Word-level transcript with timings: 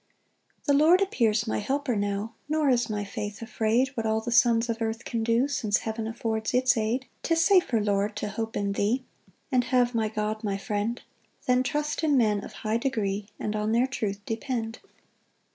1 0.65 0.75
The 0.79 0.83
Lord 0.83 0.99
appears 0.99 1.45
my 1.45 1.59
helper 1.59 1.95
now, 1.95 2.33
Nor 2.49 2.69
is 2.71 2.89
my 2.89 3.05
faith 3.05 3.39
afraid 3.43 3.89
What 3.89 4.07
all 4.07 4.19
the 4.19 4.31
sons 4.31 4.67
of 4.67 4.81
earth 4.81 5.05
can 5.05 5.23
do, 5.23 5.47
Since 5.47 5.81
heaven 5.81 6.07
affords 6.07 6.55
its 6.55 6.75
aid. 6.75 7.01
2 7.21 7.35
'Tis 7.35 7.45
safer, 7.45 7.79
Lord, 7.79 8.15
to 8.15 8.29
hope 8.29 8.57
in 8.57 8.71
thee, 8.71 9.05
And 9.51 9.65
have 9.65 9.93
my 9.93 10.07
God 10.09 10.43
my 10.43 10.57
friend, 10.57 10.99
Than 11.45 11.61
trust 11.61 12.03
in 12.03 12.17
men 12.17 12.43
of 12.43 12.51
high 12.65 12.77
degree, 12.77 13.27
And 13.39 13.55
on 13.55 13.73
their 13.73 13.85
truth 13.85 14.21
depend. 14.25 14.79